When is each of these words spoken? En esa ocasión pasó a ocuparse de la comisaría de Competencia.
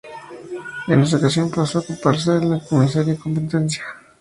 En 0.87 0.99
esa 1.01 1.17
ocasión 1.17 1.51
pasó 1.51 1.77
a 1.77 1.81
ocuparse 1.81 2.31
de 2.31 2.43
la 2.45 2.59
comisaría 2.59 3.13
de 3.13 3.19
Competencia. 3.19 3.83